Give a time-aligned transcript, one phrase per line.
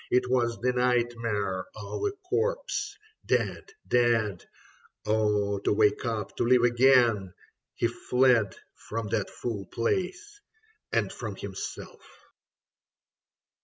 [0.09, 2.97] It was the nightmare of a corpse.
[3.23, 4.43] Dead, dead...
[5.05, 7.35] Oh, to wake up, to live again!
[7.75, 10.39] he fled From that foul place
[10.91, 12.01] and from himself.